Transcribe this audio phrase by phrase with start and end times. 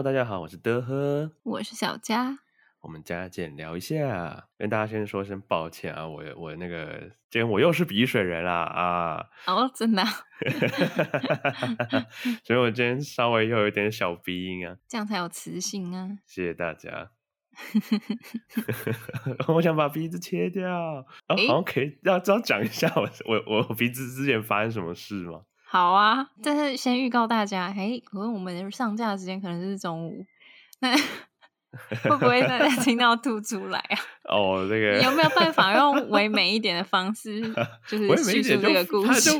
[0.00, 2.38] Hello，大家好，我是德赫，我是小佳，
[2.80, 10.02] 我们加减聊一下，跟大家先说声抱歉啊，我我那个今天我又是鼻水人啦啊，哦，真的，
[12.42, 17.10] 所以我今天稍微又有点小鼻音啊，这样才有磁性啊，谢谢大家，
[19.52, 25.42] 我想把鼻子切掉，哦，好像可以要要讲一下我我我鼻子之前发生什么事吗？
[25.72, 30.26] 好啊，但是先预告大家，嘿，可能我们上架的时间可能是中午，
[30.80, 30.90] 那
[32.02, 33.96] 会不会大家听到吐出来啊？
[34.28, 37.40] 哦，这个有没有办法用唯美一点的方式，
[37.86, 39.30] 就是叙述这个故事，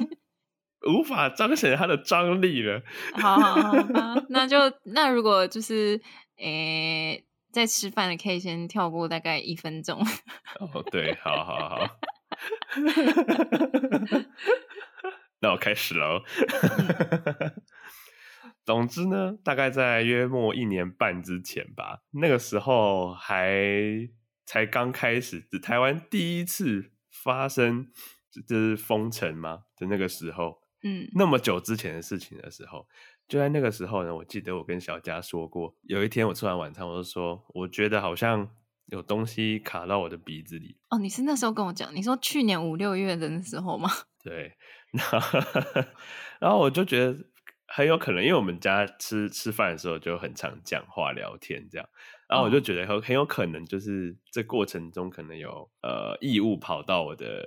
[0.86, 2.80] 无法彰显它的张力了。
[3.14, 6.00] 好好好吧，那就那如果就是
[6.36, 10.00] 诶、欸，在吃饭的可以先跳过大概一分钟。
[10.60, 11.98] 哦，对，好好好。
[15.40, 16.22] 那我开始喽。
[18.62, 24.08] 总之呢，大概在约莫一年半之前吧，那个时候还
[24.46, 27.90] 才刚开始，台湾第一次发生
[28.46, 32.86] 就是封城嘛的那个时候，嗯，那么久之前的事情的时候，
[33.26, 38.48] 就在那个时候呢，我记得我跟小佳说过，有一天我吃完晚餐，我就说，我觉得好像
[38.86, 40.78] 有东西卡到我的鼻子里。
[40.90, 43.90] 哦，你是那时候跟我讲，你说去年五六月的那时候吗？
[44.22, 44.52] 对。
[46.38, 47.16] 然后我就觉得
[47.66, 51.88] 很有可能，因为我们家吃吃饭的时候就很常讲话聊天这样，
[52.28, 57.44] 然后我就觉得很很有可能就是这过程中可能有呃异物跑到我的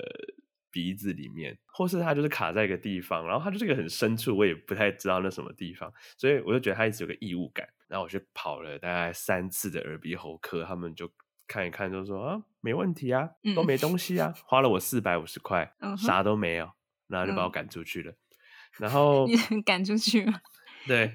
[0.72, 11.12] 鼻子里面，或是它就是卡在一个地方，然后它就是一个很深处，我也不太知道那什么地方，所以我就觉得它一直有个异物感，然后我就跑了大概三次的耳鼻喉科，他们就
[11.48, 16.72] 看一看，就说啊没问题啊，都没东西啊，花了我四百五十块，啥都没有。
[17.14, 18.18] 然后就把我赶出去了，嗯、
[18.80, 20.42] 然 后你赶出去了，
[20.88, 21.14] 对，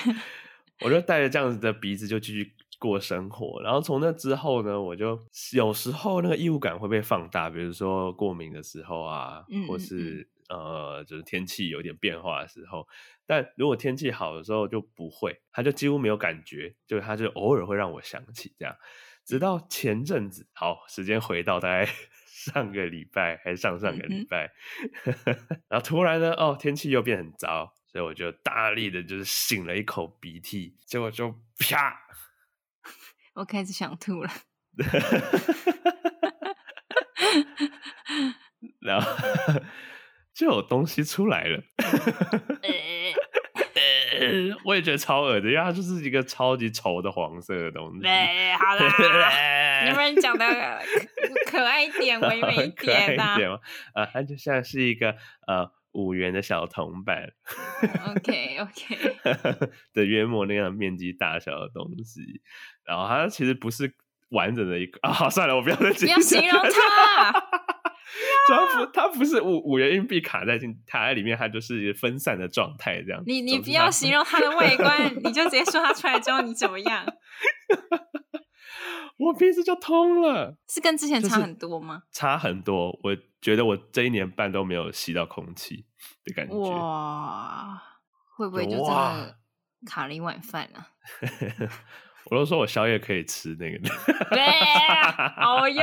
[0.80, 3.60] 我就带着这样子的鼻子就继续过生活。
[3.62, 5.20] 然后从那之后呢，我就
[5.52, 12.86] 有时候那个异物感会被放大，比如说过敏的时候啊，或是呃，就是天气有点变化的时候。
[13.26, 18.74] 但如果天气好的时候就不会，它就几乎没有感觉，就它就偶尔会让我想起这样。
[19.26, 21.86] 直到前阵子，好，时间回到大概。
[22.52, 24.50] 上个礼拜还是上上个礼拜，
[25.04, 25.14] 嗯、
[25.68, 31.94] 然后突然呢，哦，天气又变很糟，所以我就大力的就是擤了一口鼻涕，结果就啪，
[33.34, 34.30] 我开始想吐了，
[38.80, 39.10] 然后
[40.34, 41.62] 就有东西出来了。
[44.64, 48.00] 我也觉得超恶的，因为它就是一个超级稠的黄色的东西。
[48.00, 50.46] 对，好啦，你们讲的
[51.46, 53.36] 可爱一点， 唯美一点呐。
[53.94, 57.30] 啊，它就像是一个呃五元的小铜板。
[58.10, 58.96] OK OK。
[59.92, 62.40] 的约莫那样面积大小的东西，
[62.84, 63.94] 然后它其实不是
[64.30, 66.00] 完整的一个啊，算了，我不要再讲。
[66.00, 67.44] 不要形容它。
[68.48, 73.22] 它不，它不是五五元硬币卡在进卡在里面，它就是分散的状态，这样。
[73.26, 77.04] 你你不要形容它的 外观，你就直接说它出来之后你怎么样？
[79.18, 82.02] 我鼻子就通了，是跟之前差很多吗？
[82.12, 85.84] 差很多，我觉得我这一年半都没有吸到空气
[86.24, 86.54] 的感觉。
[86.54, 87.82] 哇，
[88.36, 89.36] 会不会就真的
[89.86, 90.86] 卡了一碗饭啊？
[92.30, 93.78] 我都说我宵夜可以吃那个，
[94.30, 94.40] 对，
[95.36, 95.82] 好哟。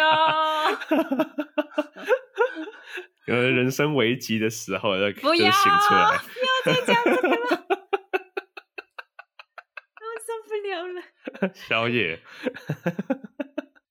[3.27, 7.35] 有人生危机的时候，就就醒出来， 不要再讲这个了，
[10.01, 11.01] 我受不了了。
[11.53, 12.21] 宵夜，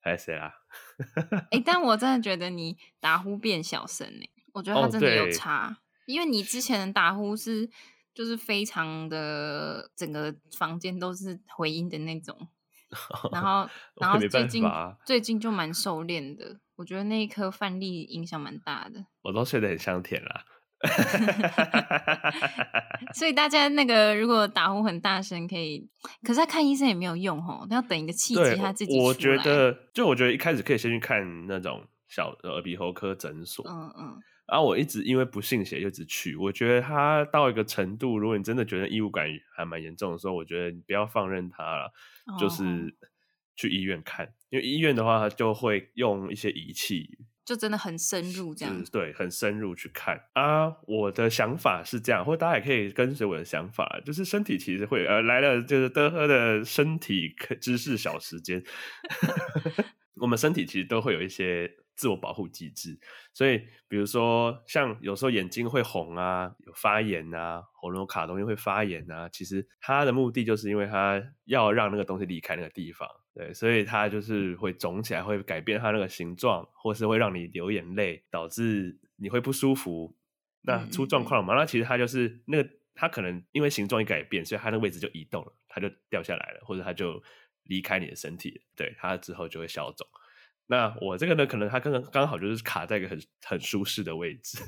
[0.01, 0.55] 还有谁啦？
[1.51, 5.77] 哎、欸，但我真的觉得你打呼变小声呢，我觉得他真的有差，哦、
[6.07, 7.71] 因为你之前的打呼是。
[8.15, 12.49] 就是非常的，整个房间都是回音的那种，
[13.33, 13.69] 然后，
[14.01, 14.63] 然后最近
[15.05, 19.05] 最近就蛮收敛的，我觉得那一颗饭粒影响蛮大的。
[19.23, 20.45] 我都睡得很香甜啦，
[23.15, 25.89] 所以大家那个如果打呼很大声，可以，
[26.23, 28.99] 可是他看医生也没有用吼，要等一个契机他自己。
[28.99, 34.23] 我觉得，就我觉得一开始可以先去看那种小耳鼻喉科诊所，嗯嗯。
[34.47, 36.37] 然后我一直因为不信邪，就一直去。
[36.37, 41.91] 我觉得他到一个程度，如果你真的觉得异物感还蛮严重的时候，我觉得你不要放任他了，
[42.27, 42.95] 哦、就是
[43.57, 44.35] 去医院看。
[44.55, 48.85] 因为医院的话，他就会用一些仪器，就真的很深入这样。
[48.93, 50.77] 对，很深入去看啊。
[50.87, 58.63] 我的想法是这样，或者大家也可以跟随我的想法，就是身体其实会呃来了，就是德赫的身体知识小时间。
[60.23, 62.97] 我们身体其实都会有一些自我保护机制，
[63.33, 63.59] 所以
[63.89, 80.17] 比如说像有时候眼睛会红啊，有发炎啊，喉咙卡东西会发炎啊，其实它的目的就是因为它要让那个东西离开那个地方，对，所以它就是会肿起来，会改变它那个形状，或是会让你流眼泪，导致你会不舒服，
[80.63, 81.55] 那出状况了嘛？
[81.55, 87.23] 那其实它就是那个它可能因为形状一改变，所以它那个位置就移动了，它就掉下来了，或者它就。
[87.67, 90.07] 离开你的身体，对，它之后就会消肿。
[90.67, 94.59] 那我这个呢，可能它刚刚刚好就是卡在一个很很舒适的位置。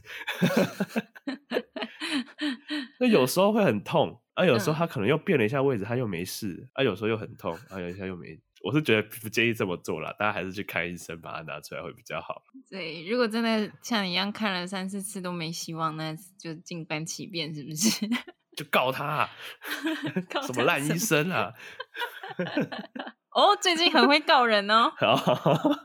[2.98, 8.40] 那有时候会很痛，啊，有时候它可能又变了一下位置，它又没事，啊，有时候又很痛，啊，有一下又没。
[8.62, 12.42] 我是觉得不建议这么做了，大家还是去看医生，把它拿出来会比较好。
[12.68, 18.08] 对，如果真的像你一样看了三四次都没希望，那就静观其变，是不是？
[18.56, 19.30] 就告他，啊，
[20.30, 21.52] 告他什么烂医生啊！
[23.30, 24.90] 哦，最近很会告人哦，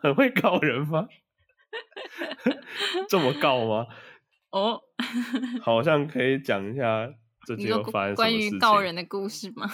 [0.01, 1.05] 很会告人吗？
[3.09, 3.87] 这么告吗？
[4.51, 4.81] 哦，
[5.61, 7.09] 好像可以讲一下
[7.45, 9.69] 最近有发生关于告人的故事吗？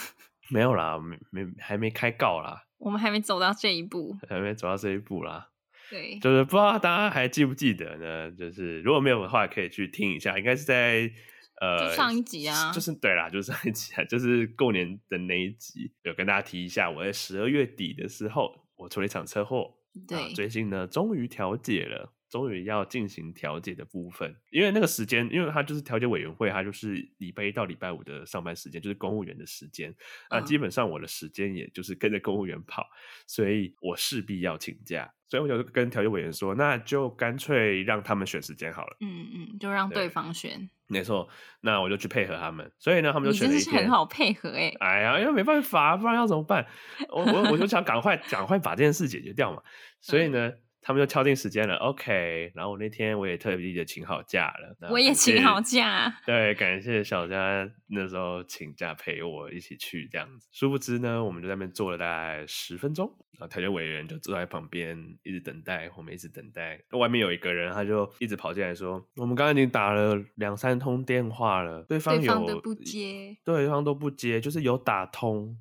[0.49, 5.49] 没有啦，没没还没开告啦，我们还没走到这一步，还没走到这一步啦。
[5.89, 8.31] 对，就是不知道大家还记不记得呢？
[8.31, 11.11] 就是如果没有的话，可以去听一下，应该是在。
[11.59, 19.73] 呃，上一集啊，就是对啦，就是上一集啊，就是过年的那一集，有跟大家提一下，我在十二月底的时候，我出了一场车祸，
[20.07, 22.13] 对，最近呢，终于调解了。
[22.29, 29.93] 终于要进行调解的部分，因为那个时间，因为他就是调解委员会，他就是礼拜一到礼拜五的上班时间，就是公务员的时间。
[30.29, 32.85] 那、嗯、基本上我的时间也就是跟着公务员跑，
[33.25, 35.11] 所以我势必要请假。
[35.29, 38.95] 所以我就跟调解委员说，那就干脆让他们选时间好了。
[39.01, 40.69] 嗯嗯，就让对方选。
[40.87, 41.27] 没错，
[41.59, 42.71] 那我就去配合他们。
[42.79, 43.73] 所以呢，他们就选了一天。
[43.73, 44.77] 是很好配合哎、欸。
[44.79, 46.65] 哎呀，因为没办法，不然要怎么办？
[47.09, 49.61] 我我我就想赶快赶快把这件事解决掉嘛。
[50.01, 50.47] 所以呢。
[50.49, 52.51] 嗯他们就敲定时间了，OK。
[52.55, 56.13] 然后我那天我也特地的请好假了，我也请好假。
[56.25, 60.47] 对，感谢小佳那时候请假陪我一起去这样子。
[60.51, 63.05] 殊不知呢，我们就在那边坐了大概十分钟，
[63.37, 66.79] 然后调解委员就坐在旁边一直等待，我们一直等待。
[66.91, 75.57] 外面有一个人，他就一直跑进来说：“我们刚刚已经打了两三通电话了，对方有对方都不接，对，对方都不接，就是有打通。”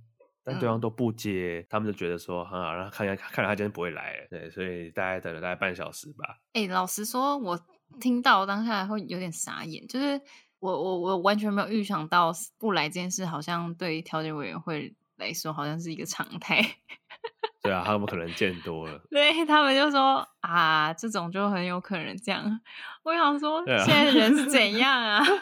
[0.47, 6.39] 但对方都不接，嗯、他们就觉得说很好，然后看看看来他今天不会来，对，所以大概等了大概半小时吧。
[6.53, 7.61] 哎、欸，老实说，我
[8.01, 10.21] 听到当下会有点傻眼，就是
[10.61, 16.63] 我我我完全没有预想到不来这件事，好像对调解委员会来说好像是一个常态。
[17.61, 19.03] 对啊，他们可能见多了。
[19.11, 22.61] 对，他们就说啊，这种就很有可能这样。
[23.03, 25.21] 我想说，现在的人是怎样啊？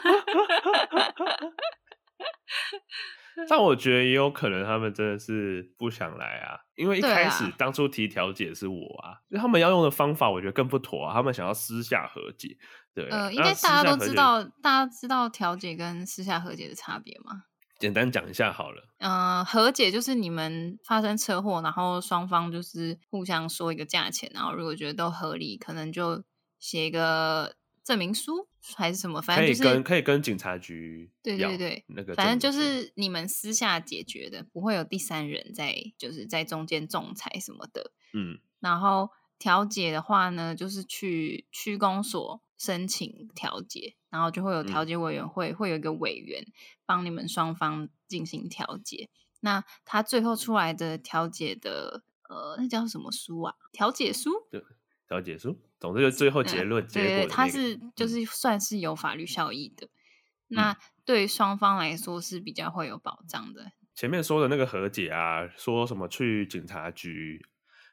[3.49, 12.57] 但我觉得也有可能他们真的是不想来啊，因为一开始当初提调解是我啊，啊他们要用的方法我觉得更不妥啊，他们想要私下和解，
[12.95, 17.43] 对，呃，应该大家都知道，大家知道调解跟私下和解的差别吗？
[17.81, 26.23] 简单讲一下好了，嗯、呃，和解就是你们发生车祸，然后双方就是互相说一个价钱，然后如果觉得都合理，可能就
[26.59, 27.57] 写一个。
[27.85, 29.21] 证明书还是什么？
[29.21, 37.93] 反正就是可以跟可以跟警察局对对对，那个反正就是你们私下解决的，不会有第三人在就是在中间仲裁什么的。
[38.15, 46.47] 嗯，然后调解的话呢，就是去区公所申请调解，然后就会有调解委员会，嗯、会有一个委员
[46.87, 49.11] 帮你们双方进行调解。
[49.41, 53.55] 那他最后出来的调解的呃，那叫什么书啊？
[53.73, 54.31] 调解书？
[54.51, 54.65] 对，
[55.07, 55.61] 调解书。
[55.85, 59.87] 总之，就最后结论、嗯、结果、那个，它是就是算是有法律效益的。
[59.87, 63.73] 嗯、那对双方来说是比较会有保障的。
[63.95, 67.45] 前面说的那个和解啊，说什么去警察局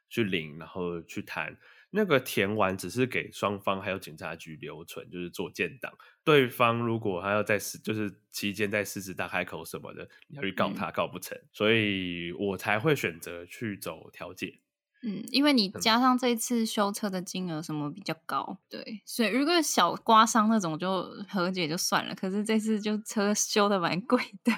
[0.10, 1.58] 去领，然后去谈，
[1.90, 5.92] 那个填完只是给双方还有警察局留存，就是做建档。
[6.24, 14.61] 对方如果还要在就是期间在狮子大开口什么的，你要去告他、嗯、告不成，所以我才会选择去走调解。
[15.04, 22.14] 嗯，因为你加上这次修车的金额什么比较高，对，所以如果小刮伤那种就和解就算了。
[22.14, 24.54] 可是这次就车修的蛮贵的。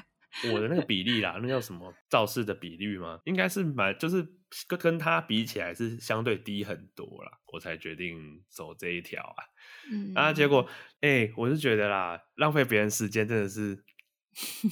[0.52, 3.20] 我的那个比例啦，那叫什么肇事的比率吗？
[3.26, 4.28] 应该是蛮，就是
[4.68, 9.40] 跟跟他比起来是相对低很多啦，我才决定走这一条啊。
[9.92, 10.68] 嗯，啊，结果
[11.02, 13.84] 哎、欸，我是觉得啦，浪费别人时间真的是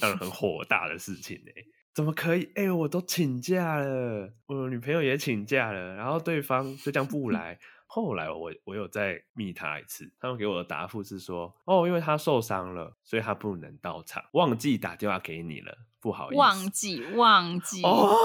[0.00, 1.66] 让人很火大的事情哎、欸。
[1.94, 2.44] 怎么可以？
[2.54, 7.58] 哎、欸，我都请假了，我女朋友也请假了，然后对方就这样不来。
[7.86, 16.38] 后来我我有再密他一次，他们给我的答复是说，哦，因为他受伤了，所以他不能到场，忘记打电话给你了，不好意思。
[16.38, 18.16] 忘记忘记哦，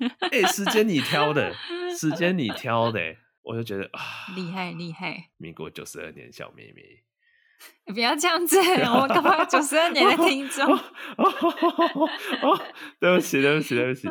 [0.32, 1.52] 哎、欸，时间你挑的，
[1.98, 4.00] 时间你挑的，我就觉得啊，
[4.34, 5.28] 厉害厉害。
[5.36, 7.13] 民国九十二年小妹妹，你
[7.92, 8.58] 不要这样子，
[8.88, 10.66] 我干嘛九十二年的听众？
[11.16, 12.60] 哦，
[12.98, 14.08] 对不起，对不起，对不起，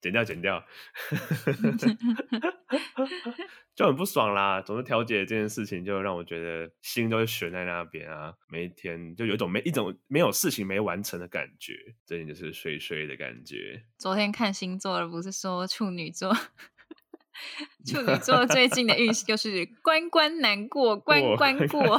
[0.00, 0.62] 剪掉，剪掉。
[3.74, 8.32] 就很不爽啦，总是调解这件事情，就让我觉得心都会悬在那边啊。
[8.48, 11.74] 每一天就有一种没一种没有事情没完成的感觉，
[12.06, 13.56] 最近就是睡睡的感觉。
[13.98, 16.34] 昨天看星座而，不是说处女座，
[17.86, 21.98] 处女座最近的运势就是关关难过关关过。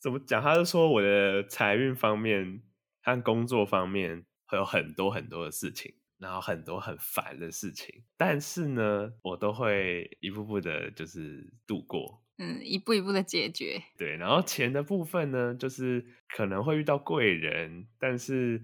[0.00, 0.42] 怎么讲？
[0.42, 2.62] 他是说我的财运方面
[3.02, 5.94] 和工作方面会有很多很多的事情。
[6.20, 13.82] 然后很多很烦的事情，但是呢，我都会一步步的，就是度过，嗯，一步一步的解决。
[13.96, 18.62] 对，然后钱的部分呢，就是可能会遇到贵人，但是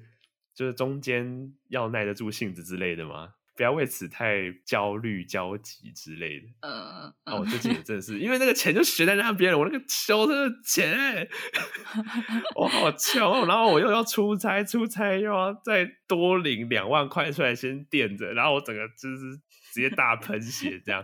[0.56, 3.34] 就是中间要耐得住性子之类的嘛。
[3.56, 6.46] 不要为此太焦虑、焦急之类的。
[6.60, 11.26] 嗯，哦，我最近也 真的是，因为那个钱就悬在那边了，我那个求的钱，
[12.54, 19.38] 我好穷，然后我又要出差，出差又要再多领两万块出来先垫着，然后我整个就是
[19.72, 21.02] 直接大喷血这样。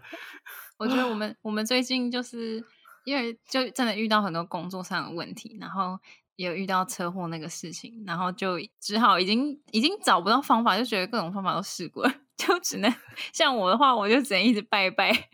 [0.76, 2.62] 我觉得我们我们最近就是
[3.06, 5.99] 因为就真的遇到很多工作上的问题，然后。
[6.36, 12.92] 也有遇到车祸那个事情，然后就只好已经已经找不到方法，就觉得各种方法都试过了， 就只能
[13.32, 15.12] 像我的话，我就只能一直拜拜。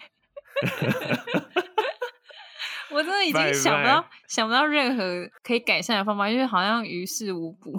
[2.90, 7.76] 我真的已经想不到想不到任何可以改善的方法，因为好像于事无补。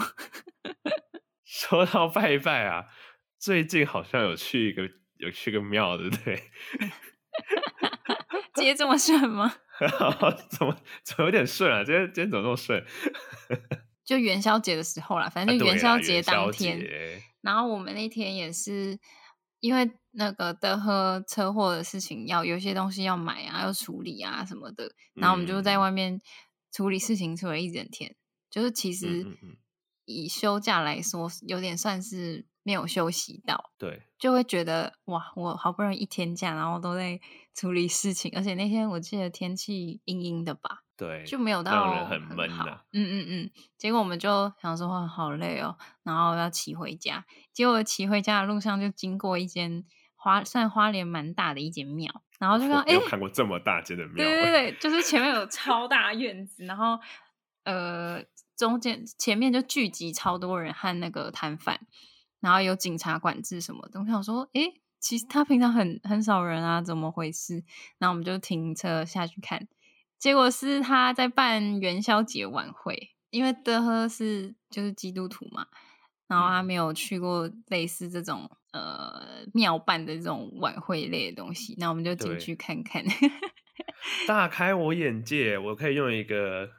[1.44, 2.86] 说到拜拜啊，
[3.40, 4.84] 最近好像有去一个
[5.18, 6.44] 有去个庙，对不对？
[8.54, 9.52] 接这么顺吗？
[10.50, 11.84] 怎么怎么有点顺啊？
[11.84, 12.84] 今天今天怎么那么顺？
[14.04, 16.80] 就元宵节的时候啦，反正就元宵节当天。
[17.42, 19.00] 然后我们那天也是
[19.60, 24.92] 因为那个德和车祸的事情，要有些东西要买啊，要处理啊什么的。
[25.14, 26.20] 然后我们就在外面
[26.72, 28.16] 处理事情，处理一整天。
[28.50, 29.26] 就是其实
[30.06, 33.72] 以休假来说，有点算是没有休息到。
[33.78, 37.20] 对，就会觉得哇，我好不容易一天假，然后都在。
[37.56, 42.86] 处理事情，而且那天我记得天气阴阴的吧，对，就没有到很闷的。
[42.94, 47.26] 嗯嗯嗯，结果我们就想说哇，好累哦，然后要骑回家。
[47.52, 49.84] 结果骑回家的路上就经过一间
[50.16, 54.16] 花，算花莲蛮大的一间庙，然后就说哎，有看过这么大间的庙。
[54.16, 56.98] 对对对，就是前面有超大院子，然后
[57.66, 58.24] 呃
[58.56, 61.82] 中间前面就聚集超多人和那个摊贩，
[62.40, 64.00] 然后有警察管制什么的。
[64.00, 64.62] 我想说哎。
[64.62, 67.64] 诶其实他平常很很少人啊，怎么回事？
[68.00, 69.66] 然后我们就停车下去看，
[70.18, 75.68] 结果是他在办元宵节晚会，因为德赫是就是基督徒嘛，
[76.28, 83.02] 然后他没有去过类似这种呃庙办的这种晚会类的东西，那我们就进去看看，
[84.28, 86.70] 大开我眼界，我可以用一个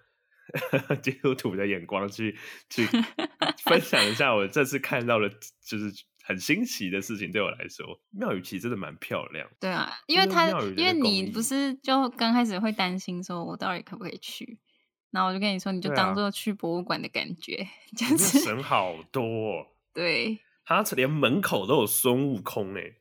[1.02, 2.36] 基督徒的眼光去
[2.68, 2.86] 去
[3.64, 5.28] 分享一下我这次看到的，
[5.64, 5.92] 就是。
[6.22, 9.48] 很新奇的事情对我来说，妙宇其实真的蛮漂亮。
[9.58, 14.60] 对啊，因为他因为你不是就刚开始会担心说，我到底可不可以去？
[15.10, 19.66] 然后我就跟你说，你就当做去博物馆的感觉，啊、 就是神好多。
[19.92, 22.92] 对，他连门口都有孙悟空哎，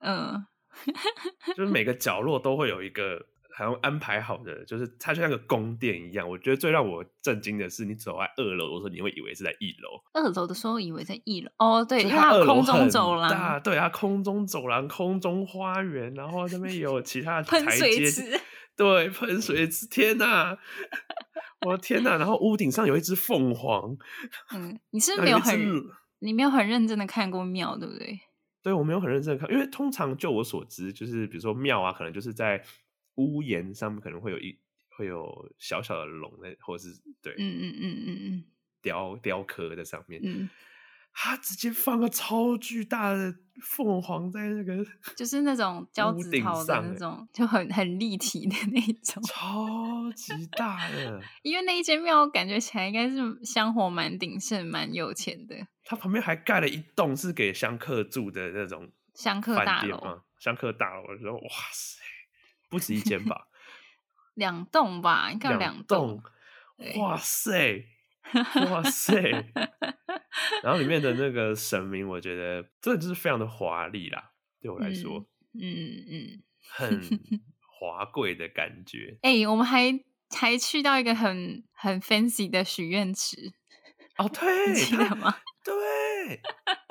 [0.00, 0.46] 嗯，
[1.56, 3.26] 就是每个角落都会有一个。
[3.56, 6.28] 好像安排好的，就是它就像个宫殿一样。
[6.28, 9.98] 我觉得最让我震惊的是，你走在二楼的时候，你会以为是在一楼。
[10.12, 18.40] 二楼的时候以为在一楼哦，对，它有空中走廊，对，它空中走廊、空中花园，然后这边有其他的 台阶，喷水池，
[18.76, 19.86] 对，喷水池。
[19.86, 20.58] 天哪，
[21.66, 22.18] 我的天哪！
[22.18, 23.96] 然后屋顶上有一只凤凰。
[24.54, 25.58] 嗯，你是没有很，
[26.18, 28.20] 你没有很认真的看过庙，对不对？
[28.62, 32.62] 对，我没有很认真的看，因为通常就我所知，就是比如说庙啊，可能就是在。
[33.16, 34.58] 屋檐上面可能会有一
[34.96, 38.44] 会有小小的龙的，或者是对，嗯嗯嗯嗯嗯，
[38.80, 40.20] 雕雕刻在上面。
[40.24, 40.48] 嗯，
[41.12, 44.84] 他直接放个超巨大的凤凰在那个，
[45.16, 51.20] 就是那种胶子套的那种，就很很立体的那种，超级大的。
[51.42, 55.56] 因为那一间庙感觉起来应该是香火蛮鼎盛、蛮有钱的。
[55.84, 61.02] 它旁边还盖了一栋是给香客住的那种香客大楼，香客大楼。
[61.08, 62.02] 我说哇塞！
[62.68, 63.48] 不止一间吧，
[64.34, 66.22] 两栋吧，应该有两栋。
[66.98, 67.86] 哇塞，
[68.70, 69.18] 哇塞！
[70.62, 77.00] 然后里面的那个神明，我觉得真的就是非常的华丽啦，对我来说，嗯嗯，嗯很
[77.80, 79.18] 华贵的感觉。
[79.22, 83.54] 哎、欸，我们还还去到一个很很 fancy 的许愿池。
[84.18, 85.34] 哦，对，记得吗？
[85.64, 85.74] 对，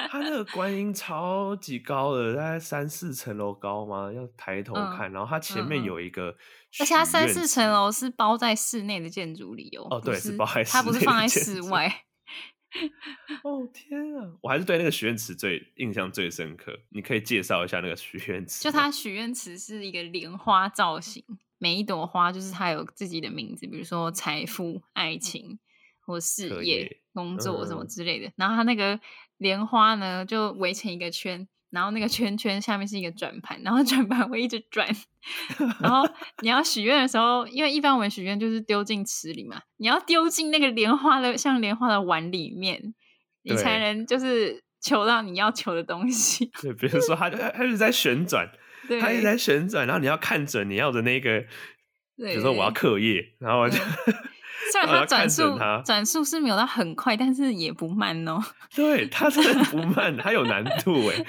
[0.09, 4.11] 他那个观音超级高的，大概三四层楼高吗？
[4.13, 6.27] 要抬头看，嗯、然后它前面有一个，
[6.79, 9.87] 而且它三四层楼是包在室内的建筑里哦。
[9.89, 12.03] 哦，对，是包在室内，它不是放在室外。
[13.43, 14.37] 哦天啊！
[14.41, 16.77] 我还是对那个许愿池最印象最深刻。
[16.89, 18.63] 你可以介绍一下那个许愿池？
[18.63, 21.23] 就它许愿池是一个莲花造型，
[21.57, 25.57] 每一朵花就是它有自己的名字，比如说财富、爱情
[26.05, 27.01] 或事业。
[27.15, 28.99] 工作什么之类的，嗯、然后它那个
[29.37, 34.87] 莲花呢，就围成一个圈，然后那个圈圈下面是一个转盘，然后转盘会一直转。
[35.81, 36.07] 然后
[36.41, 42.93] 你要许愿的时候，因为一般我们许愿就是丢进池里嘛，你要丢进那个莲花的像莲花的碗里面，
[43.43, 46.51] 你才能就是求到你要求的东西。
[46.61, 48.49] 对，比如说它就它一直在旋转，
[49.01, 51.41] 它一直在旋转，然后你要看准你要的那个，
[52.15, 53.77] 比如说我要课业，然后我就。
[54.75, 58.43] 虽然他转速转速是没有到很快，但是也不慢哦。
[58.75, 61.25] 对，他真的不慢，他有难度 哎，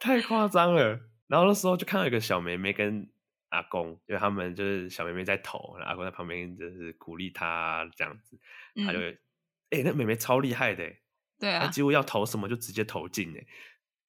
[0.00, 0.98] 太夸张了。
[1.26, 3.06] 然后那时候就看到一个小妹妹跟
[3.50, 8.38] 阿公，因为他们就是小妹妹在投，阿公在旁边就是鼓励她这样子。
[8.86, 9.18] 他就，哎、嗯
[9.70, 10.90] 欸，那妹妹超厉害的，
[11.38, 13.44] 对啊，她几乎要投什么就直接投进哎。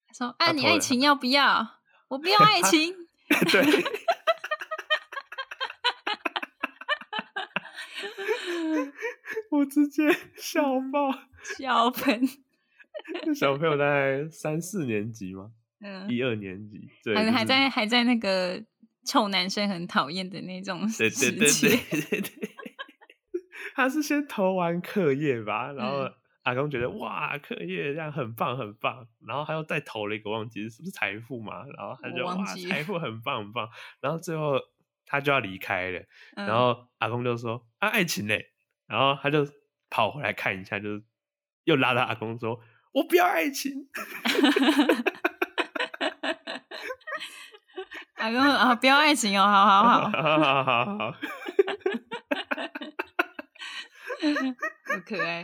[0.08, 1.78] 他说：“啊，你爱情要不要？
[2.08, 2.94] 我不要爱情。
[3.52, 3.84] ”对。
[9.52, 11.12] 我直接 笑爆，
[11.58, 12.22] 笑喷。
[13.36, 15.50] 小朋友大概三四年级吗？
[15.80, 18.62] 嗯，一二年级，对，还还在还在那个
[19.04, 21.30] 臭男生很讨厌的那种时期。
[21.30, 22.50] 对对对对对。
[23.74, 26.08] 他是先投完课业吧，然后
[26.44, 31.64] 阿公觉得哇，课业这样很棒很棒，然后他又再投了一个，忘记是不是财富嘛？
[31.76, 33.68] 然后他就哇，财富很棒很棒，
[34.00, 34.60] 然后最后
[35.04, 36.02] 他就要离开了，
[36.36, 38.51] 然后阿公就说啊，爱情嘞。
[38.92, 39.48] 然后他就
[39.88, 41.02] 跑回来看一下，就是
[41.64, 42.60] 又拉着阿公说
[42.92, 43.88] ：“我不要爱情。
[48.20, 51.16] ”阿公啊，不要爱情哦，好好好，好好 好好，好
[55.06, 55.42] 可爱，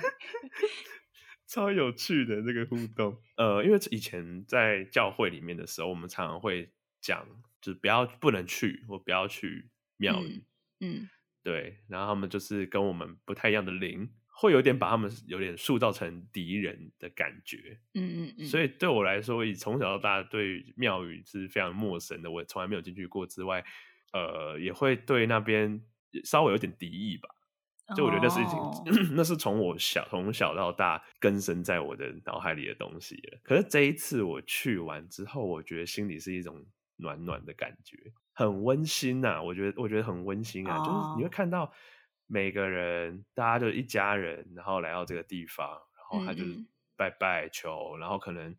[1.46, 3.16] 超有趣的这个互动。
[3.38, 7.26] 呃，因为以前在教会里面的时候，我们常常会讲，
[7.62, 10.44] 就是不要不能去或不要去庙宇，
[10.80, 11.00] 嗯。
[11.00, 11.08] 嗯
[11.48, 17.80] 对，然后他们就是跟我们不太一样的灵，会有点把他们有点塑造成敌人的感觉。
[17.94, 18.44] 嗯嗯嗯。
[18.44, 23.64] 所以对我来说，以从小到大对庙宇是非常陌生的，我从来没有进去过之外，
[24.12, 25.82] 呃，也会对那边
[26.22, 27.30] 稍微有点敌意吧。
[27.96, 28.84] 就我觉得那是已经、哦、
[29.16, 33.38] 那是从我小从小到大根深在我的脑海里的东西了。
[33.42, 36.62] 可是这一次我去完之后，我觉得心里是一种
[36.96, 37.96] 暖暖的感觉。
[38.38, 40.86] 很温馨呐、啊，我觉得我觉得很温馨啊，oh.
[40.86, 41.72] 就是你会看到
[42.28, 46.56] 每个人，大家就一家人，然后来到这个地方，然后他就是
[46.96, 48.54] 拜拜求，然后可能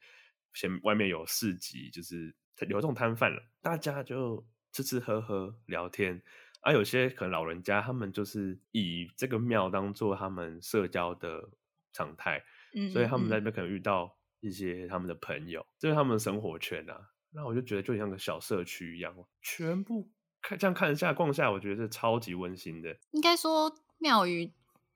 [0.53, 2.35] 前外面有市集，就是
[2.67, 6.21] 有这种摊贩了，大家就吃吃喝喝聊天，
[6.61, 11.49] 而、啊、有些可能老人家他们就是以这个庙当做他们社交的
[11.93, 12.43] 常态，
[12.91, 17.11] 所以他们在那边可能遇到一些他们的朋友，这、就是他们的生活圈啊。
[17.31, 20.09] 那我就觉得就像个小社区一样，全部
[20.41, 22.95] 看这样看一下逛下，我觉得是超级温馨的。
[23.11, 24.51] 应该说庙宇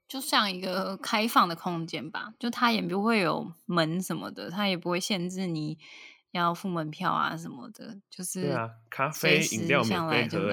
[0.08, 5.78] 就像一个开放的空间吧，就它也不会有门什么的，它也不会限制你
[6.32, 8.00] 要付门票啊什么的。
[8.10, 10.48] 就是对啊，咖啡饮料免费喝，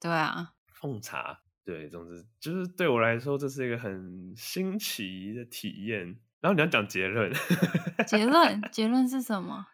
[0.00, 6.18] 对啊，奉茶，对，总之就是对我来说这是一个很新奇的体验。
[6.40, 7.30] 然后你要讲结论，
[8.06, 9.66] 结论结论是什么？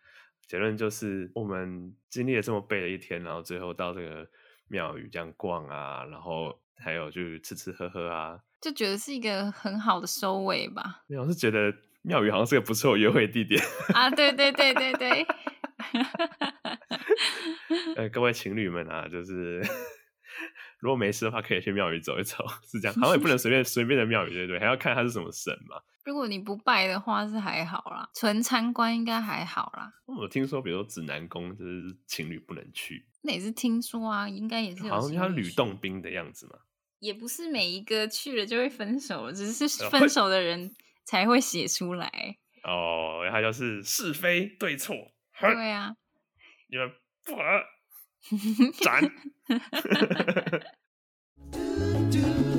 [0.46, 4.26] 结论就是，我们经历了这么背的一天，然后最后到这个
[4.68, 11.02] 庙宇这样逛啊，然后还有就吃吃喝喝啊，就觉得是一个很好的收尾吧。
[11.18, 13.60] 我是觉得庙宇好像是个不错的约会地点
[13.92, 14.08] 啊！
[14.10, 15.26] 对对对对对。
[17.96, 19.62] 呃，各位情侣们啊，就是。
[20.78, 22.94] 如果没事的话，可以去庙宇走一走，是这样。
[22.96, 24.58] 好像也不能随便随便的庙宇，对不对？
[24.58, 25.80] 还要看它是什么神嘛。
[26.06, 29.92] 如果你不拜的话，是还好啦，纯参观应该还好啦。
[30.06, 33.04] 我听说，比如说指南宫，就是情侣不能去。
[33.22, 34.88] 那也是听说啊，应该也是。
[34.88, 36.60] 好像像吕洞宾的样子嘛。
[37.00, 40.72] 也不是每一个去了就会分手，只是分手的人
[41.04, 42.38] 才会写出来。
[42.62, 44.94] 哦，他就是是非对错。
[45.40, 45.96] 对啊。
[46.68, 46.88] 你们
[47.24, 47.42] 不合。
[48.80, 49.02] 斩！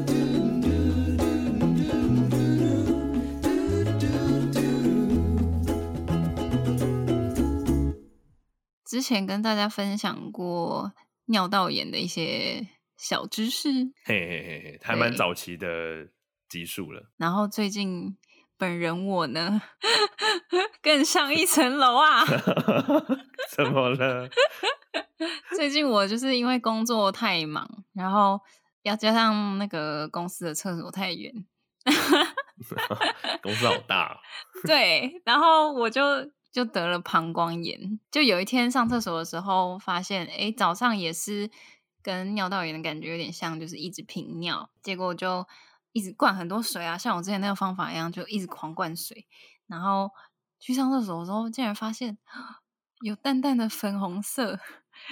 [8.87, 10.93] 之前跟大家分享过
[11.25, 13.69] 尿道炎的一些小知识。
[14.05, 16.07] 嘿嘿嘿嘿，还蛮早期的
[16.47, 17.11] 集数了。
[17.17, 18.17] 然后最近
[18.57, 19.61] 本人我呢，
[20.81, 22.23] 更上一层楼啊！
[23.51, 24.29] 怎么了？
[25.57, 28.39] 最近我就是因为工作太忙，然后
[28.83, 31.33] 要加上那个公司的厕所太远，
[33.43, 34.17] 公司好大哦。
[34.65, 36.01] 对，然后我就
[36.57, 37.99] 就得了膀胱炎。
[38.09, 41.51] 就有一天上厕所的时候，发现哎，早上也是
[42.01, 45.45] 跟尿道炎的感觉有点像，就是一直频尿，结果就
[45.91, 49.27] 一直灌很多水啊，像我之前那个方法一样，就一直狂灌水。
[49.67, 50.09] 然后
[50.59, 52.17] 去上厕所的时候，竟然发现
[53.01, 54.59] 有淡淡的粉红色。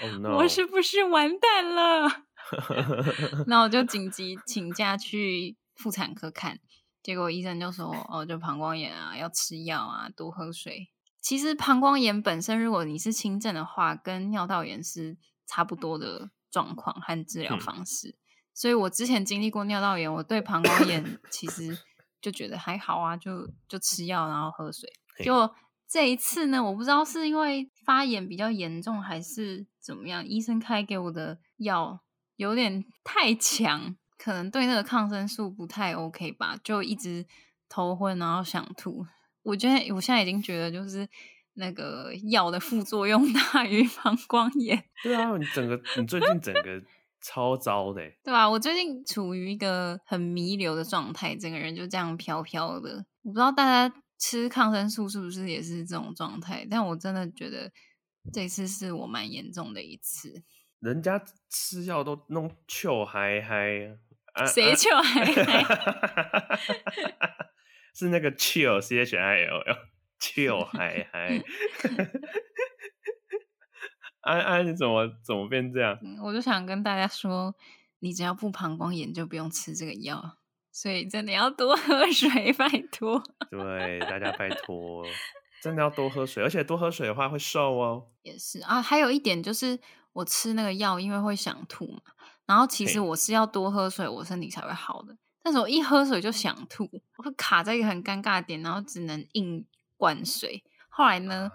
[0.02, 0.38] Oh, no.
[0.38, 2.24] 我是不是完蛋了？
[3.46, 6.58] 那我就紧急 请假去妇产科看，
[7.04, 10.90] 结果医生就说：“哦，就膀胱炎啊，要吃药啊，多喝水。”
[11.26, 18.10] 其实膀胱炎本身，如果你是轻症的话，跟尿道炎是差不多的状况和治疗方式。
[18.10, 18.18] 嗯。
[18.54, 21.76] 所以我之前经历过尿道炎，我对膀胱炎其实
[22.22, 24.88] 就觉得还好啊，就就吃药然后喝水，
[25.26, 25.50] 就。
[25.88, 32.02] 这一次呢，我不知道是因为发炎比较严重还是怎么样，医生开给我的药
[32.38, 37.28] 有点太强，可能对那个抗生素不太 OK 吧，就一直
[37.70, 39.06] 头昏，然后想吐。
[39.46, 41.08] 我觉得我现在已经觉得就是
[41.54, 44.84] 那个药的副作用 大于膀胱炎。
[45.04, 46.82] 对啊，你整个你最近整个
[47.22, 48.50] 超糟的，对吧？
[48.50, 53.06] 我最近处于一个很弥留的状态，整个人就这样飘飘的。
[53.22, 53.96] 我不知道大家。
[54.18, 56.66] 吃抗生素是不是也是这种状态？
[56.72, 57.70] 但我真的觉得
[58.32, 60.42] 这次是我蛮严重的一次。
[60.80, 63.98] 人家吃药都弄笑嗨嗨，
[64.48, 65.80] 谁笑嗨嗨？
[67.96, 69.78] 是那个 chill c h i l l
[70.20, 71.40] chill 嗨 嗨。
[74.22, 75.98] 安安，你怎么怎么变这样？
[76.24, 77.56] 我就想跟大家说，
[78.00, 80.38] 你只要不膀胱炎，就不用吃这个药。
[80.72, 83.22] 所以真的要多喝水， 拜托。
[83.50, 85.06] 对，大家拜托，
[85.62, 88.08] 真的要多喝水，而且多喝水的话会瘦哦。
[88.24, 89.80] 也是啊，还有一点就是，
[90.12, 92.02] 我吃那个药，因为会想吐嘛。
[92.48, 95.16] 然后其实我是要多喝水，我身体才会好的。
[95.46, 99.64] 但是我一喝水就想吐，我会卡在一个很尴尬的点，然后只能硬
[99.96, 100.64] 灌水。
[100.90, 101.52] 后来呢，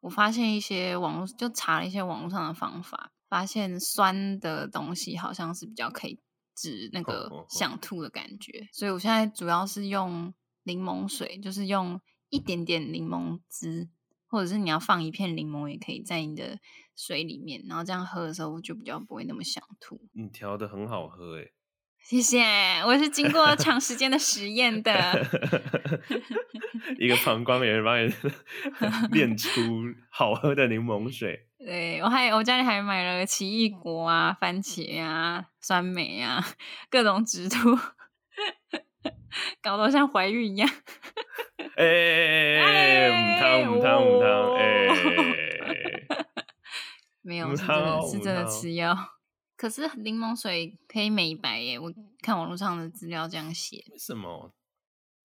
[0.00, 6.20] 我发现一些网络，就查了一些网络上的方法，发现酸的东西好像是比较可以。
[6.52, 11.98] 治那个想吐的感觉，所以我现在主要是用柠檬水，就是用
[12.28, 13.88] 一点点柠檬汁，
[14.26, 16.58] 或者是你要放一片柠檬也可以在你的
[16.94, 20.02] 水里面，然后这样喝的时候就比较不会那么想吐。
[20.12, 21.54] 你调的很好喝诶，
[22.02, 22.42] 谢谢，
[22.84, 24.92] 我是经过 长时间的实验的，
[26.98, 28.12] 一个膀胱炎帮你
[29.12, 29.50] 练出
[30.10, 31.46] 好喝的柠檬水。
[31.64, 36.44] 对，我还我家里还买了奇异果啊、番茄啊、酸梅啊，
[36.90, 37.78] 各种植物，
[39.62, 40.68] 搞得像怀孕一样。
[41.76, 43.62] 哎哎哎！
[43.64, 44.56] 母汤母汤母汤！
[44.56, 44.88] 哎，
[47.22, 48.96] 没有，是真的是真的吃药。
[49.60, 51.92] 可是柠檬水可以美白耶，我
[52.22, 53.84] 看网络上的资料这样写。
[53.90, 54.54] 为什么？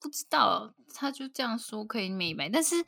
[0.01, 2.83] 不知道，他就这样说可以美白，但是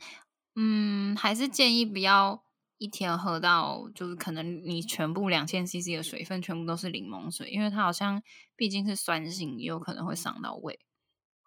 [0.56, 2.44] 嗯，还是建议不要。
[2.76, 8.22] 一天喝到就是可能你全部两千 CC 的水分全部都是柠檬水，因为它好像
[8.54, 10.78] 毕竟是酸性，也有可能会伤到胃。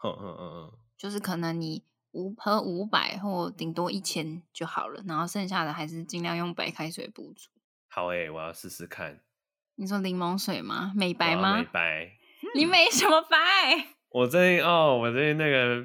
[0.04, 7.50] 嗯嗯嗯嗯，就是可能你五喝五百或顶多一千就好了，然后剩下的还是尽量用白开水补足。
[7.88, 9.22] 好诶、欸，我要试试看。
[9.82, 10.94] 你说柠檬水吗？
[10.96, 11.58] 美白吗？
[11.58, 12.12] 美白。
[12.54, 13.84] 你美什么白？
[14.14, 15.84] 我最近哦，我最近那个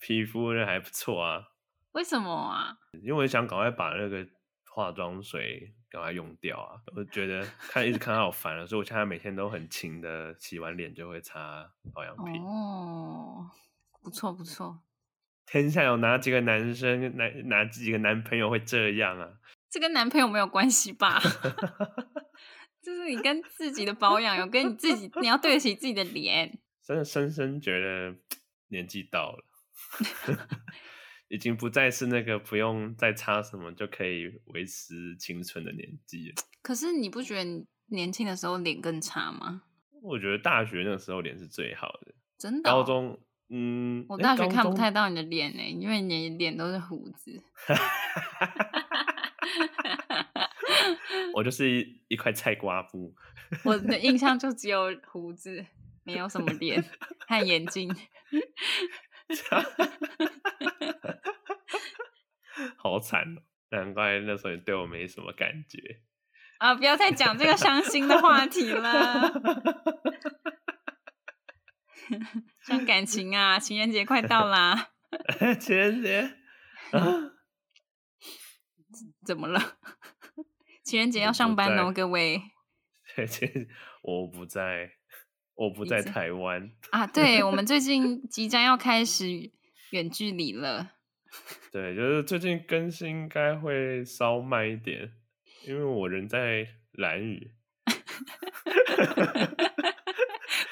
[0.00, 1.44] 皮肤那还不错啊。
[1.92, 2.76] 为什么啊？
[3.04, 4.26] 因为我想赶快把那个。
[4.68, 6.76] 化妆水赶快用掉啊！
[6.94, 12.42] 我觉得 看一直看到好烦了，所以我现在每天都很勤的洗完脸就会擦保养品。
[12.42, 13.48] 哦，
[14.04, 14.80] 不错不错。
[15.46, 19.30] 天下有哪几个男生、哪哪几个男朋友会这样啊？
[19.70, 21.22] 这跟男朋友没有关系吧？
[22.86, 26.56] 就是你跟自己的保养有跟你自己，你要对得起自己的脸。
[26.86, 28.14] 真的深深觉得
[28.68, 29.44] 年纪到了。
[31.26, 36.34] 已经不再是那个不用再擦什么就可以维持青春的年纪了。
[36.62, 39.62] 可是你不觉得你年轻的时候脸更差吗？
[40.00, 42.14] 我觉得大学那个时候脸是最好的。
[42.38, 42.74] 真的哦？
[42.74, 43.18] 高中，
[43.48, 47.42] 嗯，我大学看不太到你的脸呢，因为你脸都是胡子。
[51.36, 53.14] 我就是一一块菜瓜布。
[53.62, 55.66] 我的印象就只有胡子，
[56.02, 56.82] 没有什么脸
[57.28, 57.94] 和眼睛。
[62.78, 63.36] 好惨，
[63.68, 66.00] 难怪那时候你对我没什么感觉。
[66.58, 66.74] 啊！
[66.74, 69.30] 不要再讲这个伤心的话题了。
[72.62, 74.88] 伤感情啊，情人节快到啦！
[75.60, 76.20] 情人节
[76.92, 77.02] 啊？
[79.26, 79.60] 怎么了？
[80.86, 82.40] 情人节要上班哦，各位。
[84.02, 84.92] 我不在，
[85.56, 87.04] 我不在台湾啊。
[87.04, 89.50] 对，我们最近 即将要开始
[89.90, 90.92] 远距离了。
[91.72, 95.10] 对，就是最近更新应该会稍慢一点。
[95.66, 97.50] 因为我人在兰屿，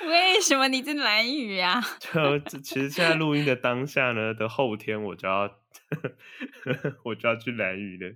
[0.06, 1.82] 为什么你在蓝屿啊？
[2.12, 5.50] 就其实现在录音的当下呢的后天，我就要
[7.02, 8.14] 我就要去蓝屿了，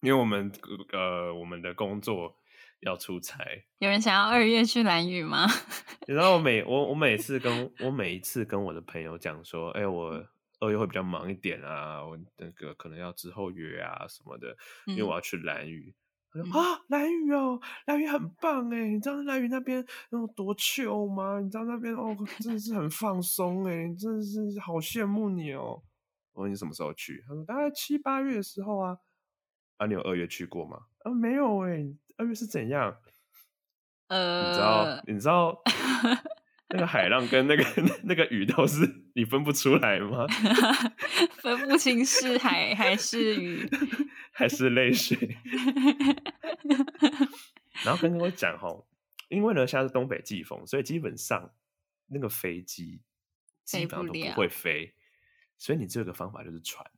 [0.00, 0.50] 因为我们
[0.92, 2.36] 呃我们的工作
[2.80, 3.38] 要出差。
[3.78, 5.46] 有人想要二月去兰屿吗？
[6.06, 10.24] 你知道我每我我每次跟我每一次跟我的朋友讲说，哎、欸，我
[10.60, 14.56] 二月会比较忙一点啊，我那个可能要之后约啊什么的，
[14.86, 15.88] 因为我要去兰屿。
[15.90, 15.94] 嗯
[16.30, 21.40] 他说啊，兰屿哦，兰屿很棒哎，你知道兰屿那边那种多 chill 吗？
[21.40, 25.82] 你知道那边哦，真的是很放松哎，真的是好羡慕你哦。
[26.34, 27.24] 我问你什么时候去？
[27.26, 28.98] 他说大概七八月的时候啊。
[29.78, 30.78] 啊，你有二月去过吗？
[31.04, 31.84] 啊，没有哎，
[32.18, 32.96] 二月是怎样？
[34.08, 35.62] 呃，你知道你知道
[36.68, 37.64] 那个海浪跟那个
[38.04, 40.26] 那个雨都是你分不出来吗？
[41.42, 43.68] 分不清是海还是雨。
[44.38, 45.36] 还是泪水，
[47.84, 48.68] 然后跟各位讲哈，
[49.28, 51.52] 因为呢现在是东北季风，所以基本上
[52.06, 53.00] 那个飞机
[53.64, 54.94] 基本上都不会飞，
[55.56, 56.88] 所以你这个方法就是船。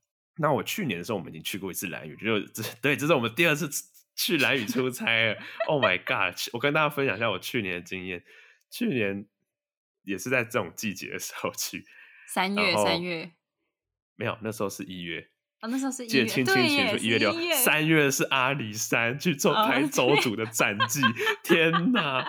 [0.40, 3.68] 那我去年的时候，我们已经去过一次蓝屿，就这对，这是我们第二次
[4.16, 5.38] 去蓝屿出差了。
[5.68, 6.34] Oh my god！
[6.54, 8.24] 我跟大家分享一下我去年的经验，
[8.70, 9.26] 去年
[10.02, 11.84] 也是在这种季节的时候去，
[12.26, 13.32] 三月三月
[14.16, 15.28] 没有，那时候是一月。
[15.60, 21.12] 啊、哦，那时候是记得清清楚楚，一月六，三月是阿里山去做拍周主的战 绩，哦、
[21.44, 22.20] 天哪！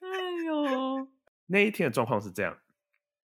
[0.00, 0.08] 哎
[0.46, 1.08] 呦，
[1.48, 2.58] 那一天的状况是这样，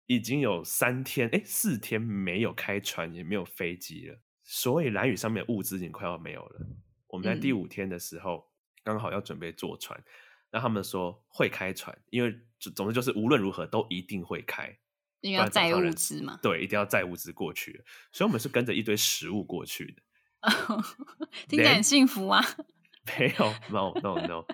[0.09, 6.67] 已经有三天，哎，四天没有开船，也没有飞机了，所以蓝屿上面的物资已经快要没有了。
[7.07, 8.51] 我们在第五天的时候，
[8.83, 10.03] 刚、嗯、好要准备坐船，
[10.51, 12.37] 那他们说会开船，因为
[12.75, 14.77] 总之就是无论如何都一定会开。
[15.21, 20.03] 因为要载物资嘛，对，一定要载物资过去，所以我们是跟着一堆食物过去的，
[21.49, 22.41] 听起来很幸福啊。
[23.19, 24.45] 没有，no no no。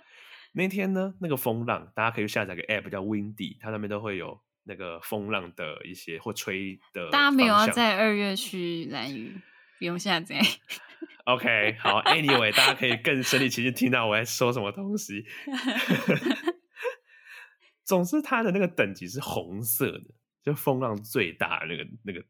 [0.52, 7.10] 那天呢，那个风浪，大家可以下载个 app 叫 Windy，它上面都会有那个风浪的一些或吹的。
[7.10, 9.40] 大家没有要在二月去蓝屿，
[9.78, 10.40] 不用下载。
[11.24, 15.24] OK， 好，Anyway，大家可以更身临其境听到我在说什么东西。
[17.84, 20.04] 总之，它的那个等级是红色的。
[20.42, 22.22] 就风浪最大的那个那个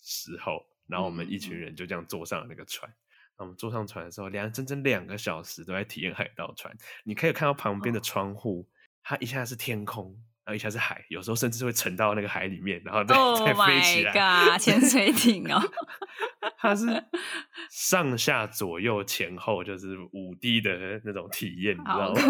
[0.00, 2.88] 时候，然后我们一群人就这样坐上了那个船。
[2.88, 2.94] 嗯、
[3.38, 6.72] 我们坐上船的时候，两整整两个小时都在体验海盗船。
[7.02, 8.66] 你可以看到旁边的窗户，哦，
[9.02, 10.16] 它一下是天空，
[10.50, 14.58] 然后一下是海，有时候甚至会沉到那个海里面，然后再，oh、再飞起来。
[14.58, 15.62] 潜水艇哦，
[16.58, 16.86] 它是
[17.70, 22.20] 上下左右前后就是五 D 的那种体验，你知道吗？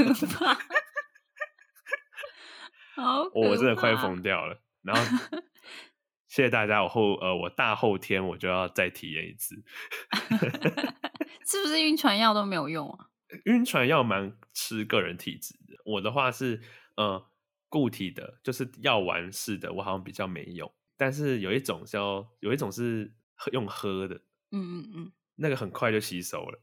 [2.95, 4.61] 好，我真的快疯掉了。
[4.83, 5.03] 然后，
[6.29, 6.83] 谢谢大家。
[6.83, 9.55] 我后呃，我大后天我就要再体验一次。
[11.47, 13.07] 是不是晕船药都没有用啊？
[13.47, 15.81] 晕船药蛮吃个人体质的。
[15.87, 16.61] 我的话是
[16.97, 17.30] 呃
[17.71, 20.71] 固体的，就是药丸式的，我好像比较没用。
[20.99, 23.11] 但是有一种叫有一种是
[23.53, 24.17] 用喝的，
[24.51, 26.61] 嗯嗯嗯，那个很快就吸收了。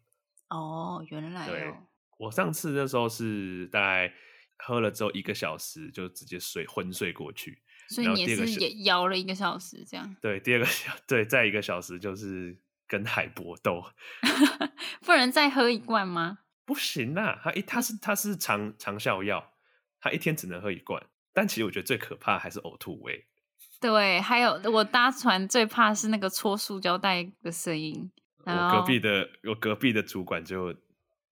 [0.49, 1.73] 哦，原来对。
[2.19, 4.13] 我上次那时候是大概
[4.57, 7.63] 喝了之后一个小时就直接睡昏睡过去。
[7.89, 10.15] 所以你也是也摇了一个小时这样？
[10.21, 13.81] 对，第二个小对，再一个小时就是跟海搏斗。
[15.01, 16.39] 不能再喝一罐吗？
[16.65, 19.53] 不行啊，它一他是它是长长效药，
[20.07, 21.01] 他一天只能喝一罐。
[21.33, 23.25] 但其实我觉得最可怕还是呕吐味。
[23.79, 28.11] 对，还有我搭船最怕是那个搓塑胶袋的声音。
[28.43, 30.73] 我隔壁的我隔壁的主管就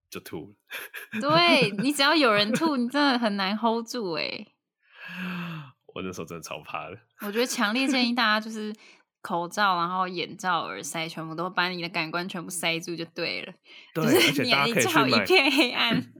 [0.09, 1.19] 就吐了。
[1.19, 4.45] 对，你只要有人 吐，你真的很难 hold 住哎。
[5.95, 6.99] 我那时候真的超怕的。
[7.21, 8.71] 我觉得强烈建议 大家就是
[9.21, 13.53] 口罩，然后眼罩、耳塞，全部都把你的感官全部塞住就对了。
[13.93, 16.13] 对，就是、而且大家可以一片黑暗。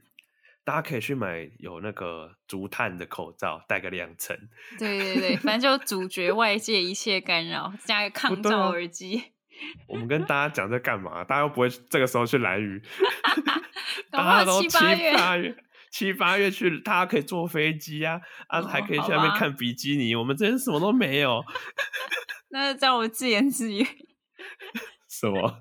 [0.66, 4.36] 大家可以去买有那个竹炭的口罩，戴个两层。
[4.80, 9.24] 对对对，反正就阻绝外界一切干扰，加个抗噪耳机。
[9.88, 11.24] 我们跟大家讲在干嘛？
[11.24, 12.82] 大家又不会这个时候去蓝屿。
[14.12, 15.56] 大家都七八月。
[15.92, 20.14] 七八月去，大家可以坐飞机啊，啊，还可以去那边看比基尼。
[20.14, 21.42] 我们这边什么都没有。
[22.50, 23.86] 那就叫我自言自语。
[25.08, 25.60] 什么？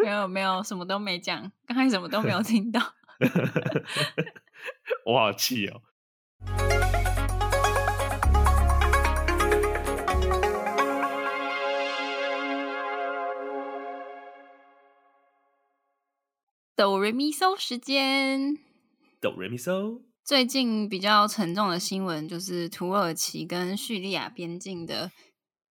[0.00, 2.80] 没有没有，什么都没讲，刚才什么都没有听到。
[5.06, 5.82] 我好气哦！
[16.76, 18.58] 哆瑞咪嗦时间，
[19.20, 20.02] 哆瑞咪嗦。
[20.24, 25.12] 最近比较沉重的新闻就是土耳其跟叙利亚边境的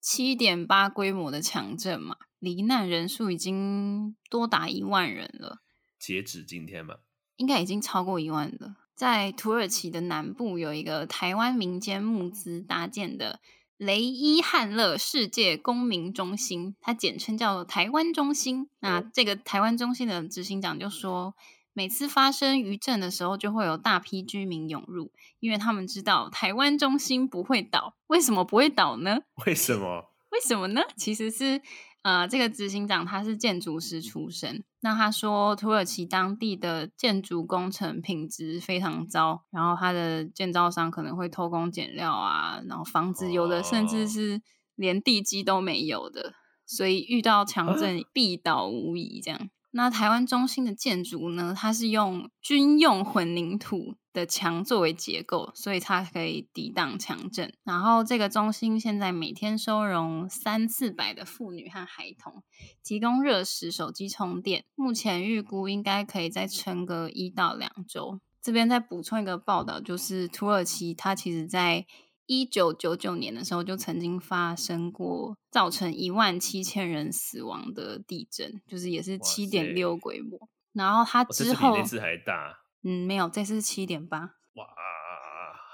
[0.02, 5.60] 七点八规模的强震嘛，罹难人数已经多达一万人了。
[6.00, 6.96] 截止今天嘛，
[7.40, 8.76] 应该已经超过一万了。
[8.94, 13.40] 在土耳其的南部有一个台湾民间募资搭建的
[13.78, 18.70] 雷伊汉勒世界公民中心，它简称叫台湾中心。
[18.82, 21.34] 那这个台湾中心的执行长就说，
[21.72, 27.96] 每次发生余震的时候，就会有大批居民涌入，因为他们知道台湾中心不会倒。
[28.08, 29.20] 为什么不会倒呢？
[29.46, 30.12] 为什么？
[30.32, 30.82] 为什么呢？
[30.98, 31.62] 其实是。
[32.02, 44.42] 呃，这个执行长他是建筑师出身，那他说土耳其当地的建筑工程品质非常糟，然后他的建造商可能会偷工减料啊，然后房子有的甚至是
[44.76, 46.34] 连地基都没有的，
[46.66, 49.50] 所以遇到强震必倒无疑这样。
[49.72, 57.54] 那台湾中心的建筑呢，它是用军用混凝土的墙作为结构，所以它可以抵挡强震。
[57.64, 62.44] 然后这个中心现在每天收容三四百的妇女和孩童，
[62.84, 64.66] 提供热食、手机充电。
[64.76, 68.20] 目前预估应该可以再撑个一到两周。
[68.42, 71.86] 这边再补充一个报道，就是土耳其它其实在。
[72.32, 80.48] 一九九九年的时候，就曾经发生过造成一万七千人死亡的地震，就是也是七点六规模。
[80.72, 84.20] 然后它之后，这次还大，嗯，没有，这次是七点八。
[84.56, 84.66] 哇，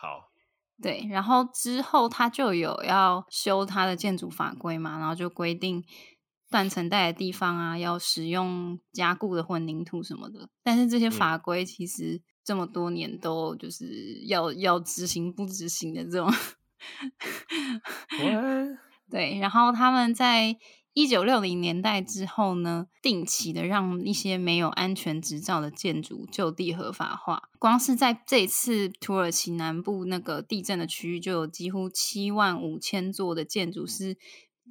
[0.01, 0.29] 好，
[0.81, 5.83] 对，然后之后他就有要修他的建筑法规嘛，然后就规定
[6.49, 10.49] 断层带的地方啊，要使用加固的混凝土什么的。
[10.63, 12.23] 但是这些法规其实、嗯。
[12.45, 16.31] 这么多年都就是要要执行不执行的这种
[19.09, 19.39] 对。
[19.39, 20.55] 然后他们在
[20.95, 27.49] 一九六零年代之后呢，定期的让一些没有安全执照的建筑就地合法化。
[27.59, 34.15] 光是在这次土耳其南部那个地震的区域，就有几乎七万五千座的建筑是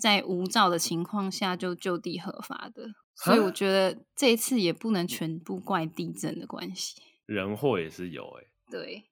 [0.00, 2.94] 在无照的情况下就就地合法的。
[3.14, 7.02] 所以我觉得这一次也不能全部怪地震的关系。
[7.26, 9.04] 人祸也是有哎、欸，对。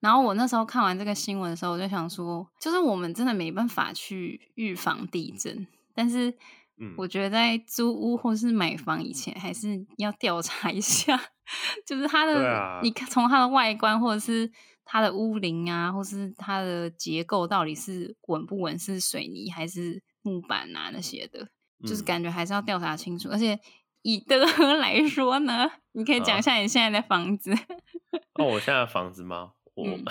[0.00, 5.66] 然后我那时候看完这个新闻的时候，我就想说，就是我们真的没办法去预防地震，
[6.00, 6.34] 但是，
[6.96, 11.20] 我觉得在租屋或是买房以前，还是要调查一下，
[11.86, 14.50] 就是它的，啊、你看从它的外观，或者是
[14.84, 21.48] 它的屋龄啊，或是它的结构到底是稳不稳，是水泥还是木板啊那些的，
[21.86, 23.60] 就是感觉还是要调查清楚，嗯、而且。
[24.02, 27.52] 以德和来说呢，你可以讲一下你现在的房子。
[28.32, 29.52] 哦，我现在的房子吗？
[29.74, 30.02] 我，嗯、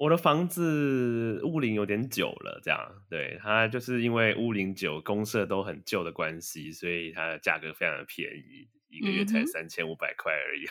[0.00, 10.64] 我的房子屋龄有点久了，这样，对，它就是因为屋龄久，公社都很旧的关系，所以它的价格非常的便宜，一个月才三千五百块而已。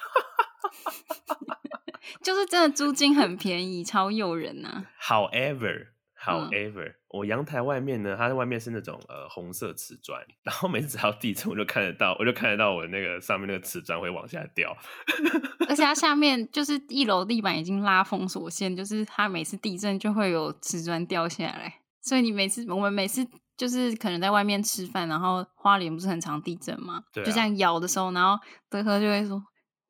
[2.24, 4.90] 就是真的租金很便宜，超诱人啊。
[5.00, 5.90] However。
[6.22, 14.76] However，、嗯、我阳台外面呢，它的外面是那种呃红色瓷砖，然后每次只要地震，我就看得到，我就看得到我那个上面那个瓷砖会往下掉，
[15.70, 27.04] 而且它下面就是一楼地板已经拉封锁线，就是它每次地震就会有瓷砖掉下来，所以你每次我们每次就是可能在外面吃饭，然后花莲不是很常地震嘛？
[27.14, 28.38] 对、啊，就这样摇的时候，然后
[28.70, 29.42] 德和就会说：“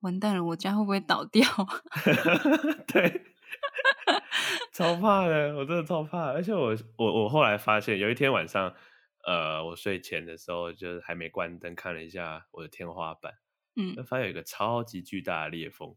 [0.01, 1.43] 完蛋了，我家会不会倒掉？”
[2.85, 3.23] 对。
[4.73, 6.31] 超怕的，我真的超怕。
[6.31, 8.73] 而且我我我后来发现，有一天晚上，
[9.25, 13.33] 呃，我睡前的时候就是还没关灯，看了一下我的天花板，
[13.75, 15.95] 嗯，就发现有一个超级巨大的裂缝。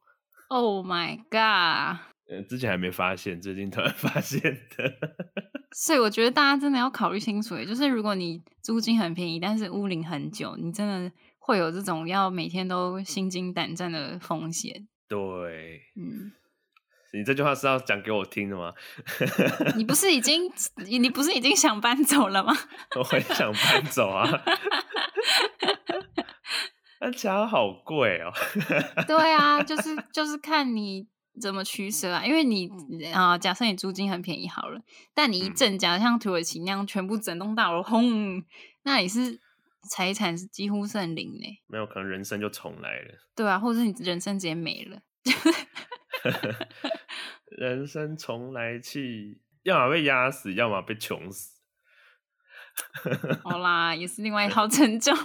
[0.48, 2.00] Oh my god！
[2.28, 4.98] 呃，之前还没发现，最近突然 发现的。
[5.74, 14.86] 所以我觉得大家真的要考虑清楚，就是如果你租金很便宜，但是屋龄很久，你真的会有这种要每天都心惊胆战的风险。
[15.08, 16.32] 对，嗯。
[17.14, 18.72] 你这句话是要讲给我听的吗？
[19.76, 20.50] 你不是已经
[20.88, 22.52] 你不是已经想搬走了吗？
[22.96, 24.26] 我很想搬走啊，
[27.00, 28.32] 那家好贵哦。
[29.06, 31.06] 对啊，就是就是看你
[31.40, 32.24] 怎么取舍啊。
[32.24, 32.70] 因为你
[33.12, 34.80] 啊，假设你租金很便宜好了，
[35.12, 38.42] 但你一震，假如像土耳其那样，全部整栋大楼轰，
[38.84, 39.38] 那你是
[39.90, 41.46] 财产是几乎是很零呢？
[41.66, 43.18] 没有可能，人生就重来了。
[43.36, 45.02] 对啊，或者是你人生直接没了。
[47.58, 51.60] 人生重来气，要么被压死，要么被穷死。
[53.42, 55.14] 好 啦，也是另外一套成就。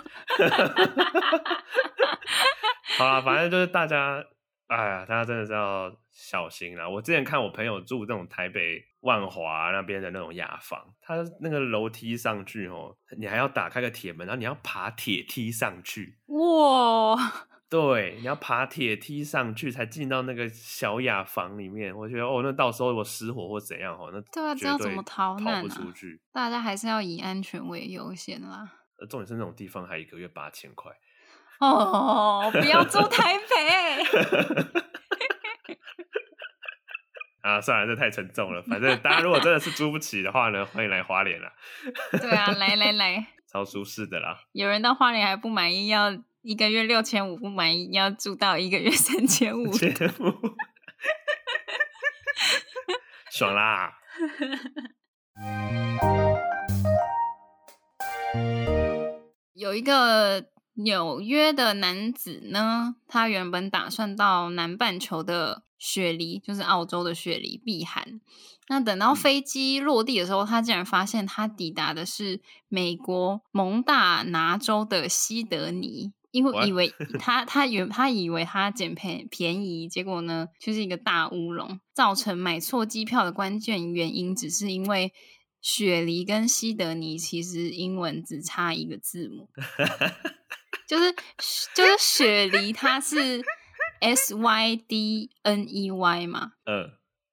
[2.97, 4.23] 好啦，反正就是大家，
[4.67, 6.89] 哎呀，大家真的是要小心啦。
[6.89, 16.17] 我之前看我朋友住那种台北万华那边的那种雅房，他那个楼梯上去哦，你还要打开个铁门，然后你要爬铁梯上去。
[16.25, 17.15] 哇！
[17.69, 21.93] 对，你要爬铁梯上去才进到那个小雅房里面。
[21.93, 25.61] 我觉得哦，那到时候我失火或怎样哦，那对啊，这要怎么逃难啊？
[25.61, 26.21] 逃不出去。
[26.31, 28.71] 大家还是要以安全为优先啦。
[29.09, 30.89] 重点是那种地方还一个月八千块
[31.59, 34.03] 哦，不要住台北。
[37.43, 38.61] 啊，算了，这太沉重了。
[38.61, 41.51] 反正大家如果真的是租不起的话呢，欢迎来花莲啦。
[42.11, 44.39] 对啊，来来来，超舒适的啦。
[44.53, 46.17] 有人到花莲还不满意要。
[46.41, 49.71] 一个月六千五不满意，要住到一个月 三千五，
[53.31, 53.91] 爽啦！
[59.53, 68.21] 有一个纽约的男子呢，他原本打算到南半球的雪梨，就是澳洲的雪梨避寒。
[68.69, 76.13] 那等到飞机落地的时候，他竟然发现他抵达的是美国蒙大拿州的西德尼。
[76.31, 81.79] 因为以为 他他原他以为他捡便便宜，结果呢，就是一个大乌龙。
[81.93, 85.11] 造成买错机票的关键原因，只是因为
[85.61, 89.49] 雪梨跟西德尼其实英文只差一个字母，
[90.87, 91.11] 就是
[91.75, 93.43] 就是雪梨它是
[93.99, 96.91] S Y D N E Y 嘛，嗯，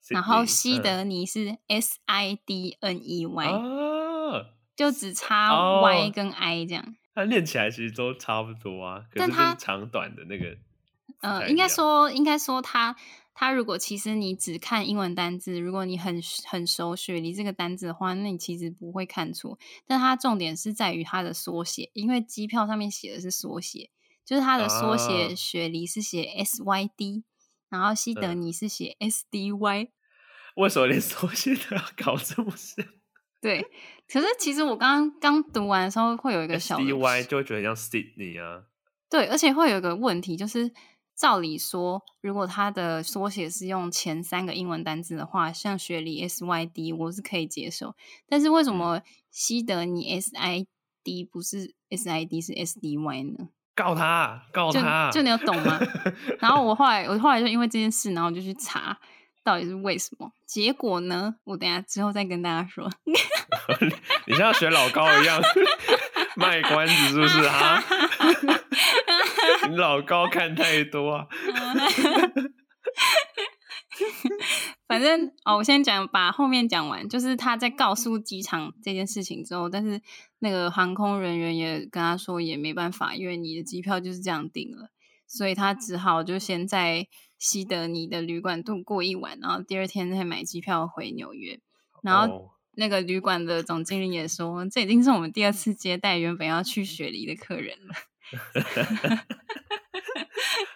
[0.08, 6.96] 然后西德尼是 S I D N E Y，哦，就只差 Y 跟 I 这样。
[7.14, 10.56] 它练起来其实都差不多啊，可是它长短的那个，
[11.20, 12.98] 呃，应该说，应该说它，它
[13.34, 19.58] 它如果其实你只看英文单字，如果你很很熟雪梨这个单字的话，那你其实不会看错。
[19.86, 23.90] 但它重点是在于它的缩写，因为机票上面写的是缩写，
[24.24, 27.24] 就是它的缩写，雪梨是写 S Y D，
[27.68, 29.88] 然后西德尼是写 S D Y。
[30.56, 32.84] 为什么连缩写都要搞这么像？
[33.44, 33.62] 对，
[34.10, 38.62] 可是其实我刚刚读完的时候，会有一个小 D Y 就会觉得像 Sydney 啊。
[39.10, 40.72] 对，而且会有一个问题，就是
[41.14, 47.94] 照理说，如果它的缩写是用前三个英文单字的话，像雪梨 S Y D，我是可以接受。
[48.26, 50.66] 但是为什么西德尼 S I
[51.02, 53.50] D 不是 S I D 是 S D Y 呢？
[53.74, 55.78] 告他，告他，就，就你有懂吗？
[56.40, 58.98] 然后我后来，我后来就因为这件事，然后我就去查。
[59.44, 60.32] 到底是为什么？
[60.46, 61.36] 结果呢？
[61.44, 62.90] 我等下之后再跟大家说。
[64.26, 65.40] 你像学老高一样
[66.34, 67.84] 卖关子，是不是啊？
[69.68, 71.26] 你老高看太多啊。
[74.88, 77.06] 反正哦，我先讲，把后面讲完。
[77.06, 80.00] 就是他在告诉机场这件事情之后，但是
[80.38, 84.88] 那个航空人员也跟他说，也没办法，因为你的机票就是这样订了，
[85.26, 87.06] 所以他只好就先在。
[87.44, 91.60] 西德尼的旅馆度过一晚，然后第二天再买机票回纽约。
[92.02, 97.94] 然后那个旅馆的总经理也说，这已经是我们第二次接待原本要去雪梨的客人了。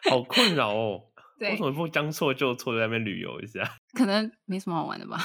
[0.10, 1.04] 好困扰哦！
[1.38, 3.62] 对，为什么不将错就错，在那边旅游一下？
[3.96, 5.18] 可能没什么好玩的吧。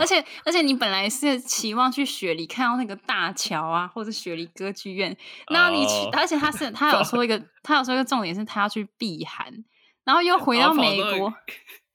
[0.00, 5.16] 而且而且你本来是期望去雪梨看到那个大桥啊，或者雪梨歌剧院。
[5.50, 9.64] 那你去，而且他是他有说一个，他有说一个重点是他要去避寒。
[10.10, 11.32] 然后又回到美国，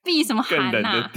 [0.01, 1.11] 避什么寒呐、啊？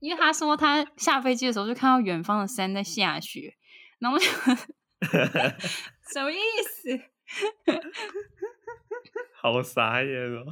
[0.00, 3.56] 因为他说他下飞机的时候就看到远方的山在下雪，
[4.00, 4.26] 然后我就
[6.12, 6.36] 什么意
[6.68, 7.00] 思？
[9.40, 10.44] 好傻眼哦！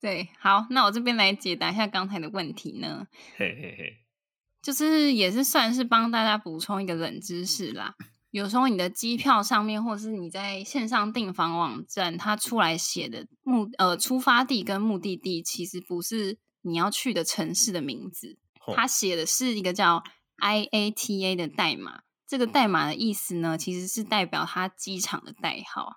[0.00, 3.06] 对，好，那我这边来解答一下刚才的问题呢。
[3.36, 3.98] 嘿嘿嘿，
[4.62, 7.96] 就是也是算是帮大家补充一个冷知识啦。
[8.30, 18.36] 有时候你的机票上面，或者是你在线上订房网站，它出来写的目呃出发地跟目的地，其实不是你要去的城市的名字，
[18.74, 20.02] 它写的是一个叫
[20.38, 22.02] IATA 的代码。
[22.26, 25.96] 这个代码的意思呢，其实是代表它机场的代号。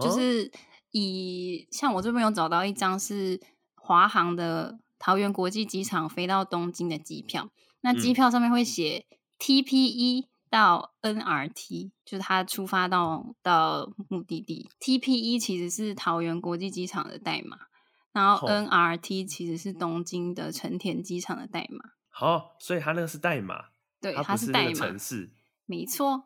[0.00, 0.50] 就是
[0.92, 3.40] 以像我这边有找到一张是
[3.74, 7.50] 华航的桃园国际机场飞到东京的机票，
[7.82, 9.04] 那机票上面会写
[9.38, 10.28] TPE。
[10.54, 17.58] 到 NRT 就是他出发到到目的地，TPE 其实是桃园国际机场的代码，
[18.12, 21.90] 然后 NRT 其实是东京的成田机场的代码。
[22.08, 23.64] 好、哦，所以它那个是代码，
[24.00, 25.32] 对，它是代码城市，
[25.66, 26.22] 没错。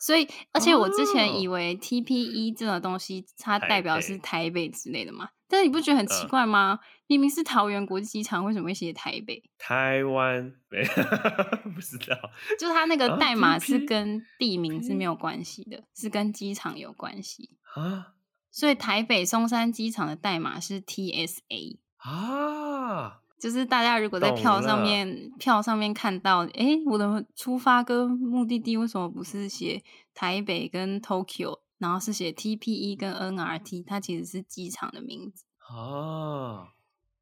[0.00, 6.78] 所以，而且我之前以为 TPE 这个东西它代表是台北之类的嘛，但是你不觉得很奇怪吗？
[6.80, 9.42] 嗯、明明是桃园国际机场，为什么会写台北？
[9.58, 10.84] 台湾没
[11.74, 12.16] 不知道，
[12.58, 18.14] 就是它那个代码是跟地名是没有关系的，是跟机场有关系啊。
[18.50, 23.20] 所以台北松山机场的代码是 TSA 啊。
[23.38, 29.82] 就是大家如果在票上面票上面看到，哎、欸，我的出发跟目的地为什么不是写
[30.14, 36.68] 台北跟 Tokyo，然后是写 TPE 跟 NRT，它其实是机场的名字哦。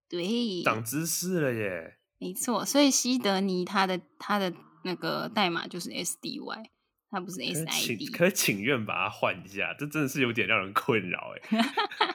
[0.09, 1.99] 对，长知识了耶。
[2.19, 4.53] 没错，所以西德尼它的它的
[4.85, 6.67] 那个代码就是 SDY。
[7.11, 11.61] 他不是 S I D，可以请愿把它换一下，这真的是有点让人困扰哎。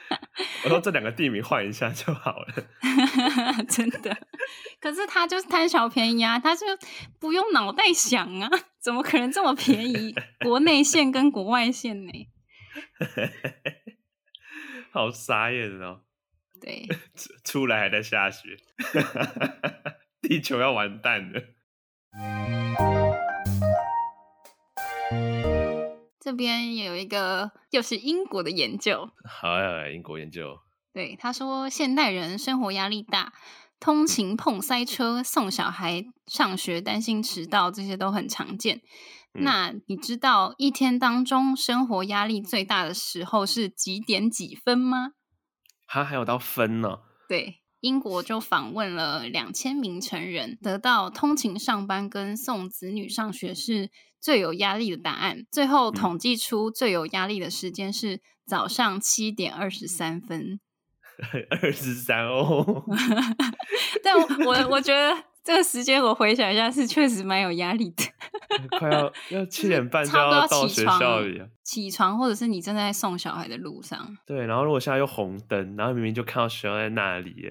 [0.64, 2.54] 我说这两个地名换一下就好了，
[3.68, 4.16] 真的。
[4.80, 6.66] 可是他就是贪小便宜啊，他就
[7.18, 8.48] 不用脑袋想啊，
[8.80, 10.14] 怎么可能这么便宜？
[10.44, 12.12] 国内线跟国外线呢？
[14.92, 16.02] 好傻眼哦。
[16.60, 16.86] 对，
[17.42, 18.56] 出来还在下雪，
[20.20, 21.42] 地球要完蛋了。
[26.30, 29.10] 这边也有一个，又是英国的研究。
[29.24, 30.60] 好呀，英国研究。
[30.92, 33.32] 对，他说，现代人生活压力大，
[33.80, 38.76] 通勤碰塞车，送小孩上学担心迟到，这些都很常见。
[39.34, 45.14] 嗯、那你知道一天当中生活压力最大的时候是几点几分吗？
[45.88, 47.00] 他还有到分呢。
[47.28, 53.90] 对，英国就访问了两千名成人，得到通勤上班跟送子女上学是
[54.20, 60.60] 最有压力的答案，最后统计出最有压力的时间是早上七点二十三分。
[61.50, 62.64] 二十三哦，
[64.02, 65.14] 但我我，我觉得
[65.44, 68.04] 这个时间我回想一下是确实蛮有压力的。
[68.78, 74.16] 快要要七点半就要到学校里，起床或者是你正在送小孩的路上。
[74.26, 77.50] 对，然后如果现在又红灯，然后明明就看到学校在那里。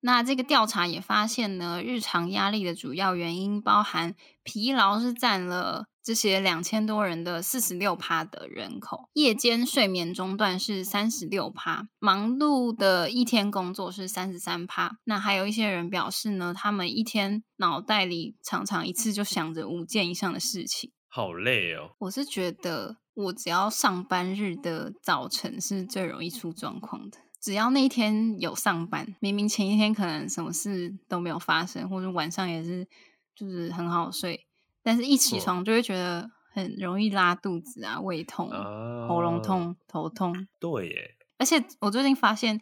[0.00, 14.96] 那这个调查也发现呢，日常压力的主要原因包含疲劳是占了这些两千多人的四十六趴的人口，夜间睡眠中断是三十六趴，忙碌的一天工作是三十三趴。
[15.04, 21.90] 那还有一些人表示呢，他们一天脑袋里常常一次就想着五件以上的事情，好累哦。
[21.98, 27.18] 我是觉得，我只要上班日的早晨是最容易出状况的。
[27.40, 32.86] 只要那一天有上班，明明前一天可能什么事都没有发生，或者晚上也是
[33.34, 34.46] 就是很好睡，
[34.82, 40.46] 但是一起床就会觉得很容易拉肚子啊、胃痛、啊、喉咙痛、头痛。
[40.58, 42.60] 对耶，而且我最近发现，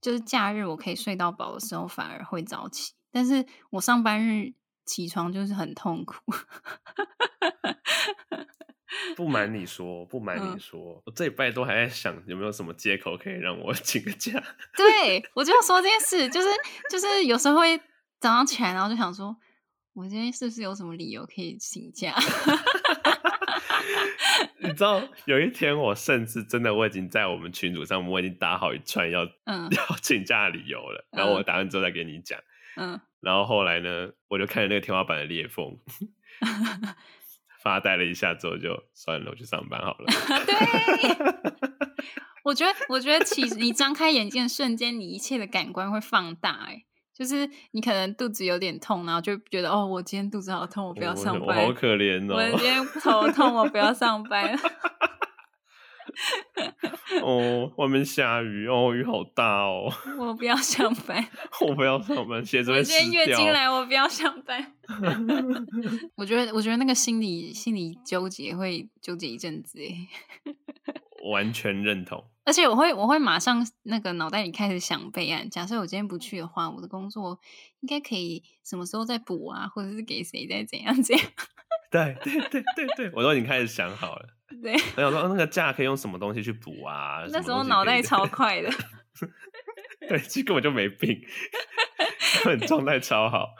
[0.00, 4.52] 就是假日我可以睡到饱的时候反而会早起，但是我上班日
[4.84, 6.16] 起床就是很痛苦。
[9.16, 14.32] 不瞒你说，不瞒你说，嗯、我这礼拜都还在想有没有什么借口可以让我 请个假。
[14.76, 16.48] 对，我就要说这件事，就是
[16.90, 17.78] 就是有时候会
[18.20, 19.36] 早上起来，然后就想说，
[19.94, 22.14] 我今天是不是有什么理由可以请假？
[24.58, 32.38] 你知道，有一天我甚至真的我已经在我们群组上，我已经打好一串要、嗯、 要请假的理由了，然后我打完之后再给你讲。
[32.76, 35.76] 嗯，然后后来呢，我就看着那个天花板的裂缝。
[37.62, 40.06] 发呆了一下之后，就算了，我去上班好了。
[40.46, 40.54] 对，
[42.44, 46.66] 我觉得，我觉得，其实你张开眼睛的瞬间，你一切的感官会放大。
[46.68, 46.82] 哎，
[47.14, 51.56] 就是你可能肚子有点痛，然后就觉得哦，我今天肚子好痛，我不要上班。
[51.58, 54.58] 我，我好可怜哦，我今天头痛，我不要上班。
[57.22, 59.92] 哦，外面下雨哦，雨好大哦。
[60.18, 61.24] 我不要上班，
[61.66, 63.00] 我不要上班，鞋子会湿掉。
[63.00, 64.74] 今天月经来，我不要上班。
[66.16, 70.08] 我觉得，我觉得那个心理心理纠结会纠结一阵子诶。
[71.30, 72.24] 完全认同。
[72.44, 75.48] 而且我会我会马上那个脑袋里开始想备案。
[75.48, 77.38] 假设我今天不去的话，我的工作
[77.80, 81.24] 应该可以什么时候再补啊，或者是给谁再怎样怎样。
[81.92, 84.26] 对对对对对，我都已经开始想好了。
[84.62, 87.24] 对，我想说那个假可以用什么东西去补啊？
[87.28, 88.70] 那时候脑袋超快的。
[90.08, 91.20] 对，其实根本就没病，
[92.44, 93.54] 很状态超好。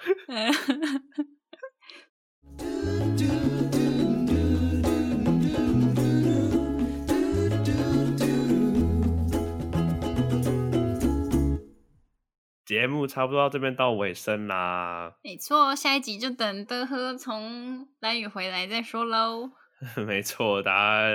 [12.72, 15.12] 节目差不多到这边到尾声啦。
[15.22, 19.50] 没错，下一集就等德和从蓝雨回来再说喽。
[20.06, 21.10] 没错，大家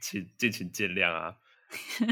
[0.00, 1.34] 请敬请见谅啊，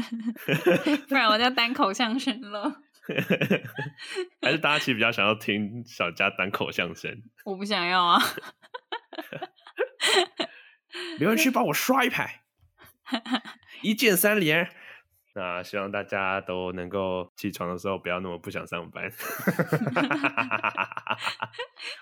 [1.07, 2.81] 不然我就单口相声了。
[4.41, 7.17] 还是大家其实比较想要听小佳单口相声？
[7.45, 8.21] 我不想要啊。
[11.17, 12.41] 留言区帮我刷一排。
[13.83, 14.69] 一键三连。
[15.33, 19.09] 那希望大家都能够起床的时候不要那么不想上班，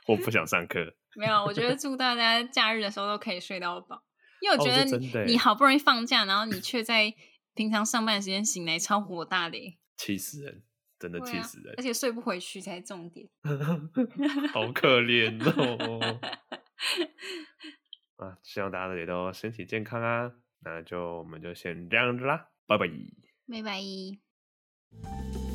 [0.05, 0.95] 或不想上课。
[1.15, 4.03] 没有，我觉得祝大家假日的时候都可以睡到饱，
[4.41, 4.83] 因为我觉得
[5.25, 7.13] 你好不容易放假，然后你却在
[7.53, 10.63] 平常上班的时间醒来，超火大的，气死人，
[10.97, 13.29] 真的气死人，而且睡不回去才是重点，
[14.51, 16.19] 好可怜哦。
[18.17, 20.31] 啊，希望大家也都身体健康啊，
[20.63, 22.47] 那就我们就先这样子啦。
[22.69, 22.87] 拜拜，
[23.47, 25.48] 拜拜。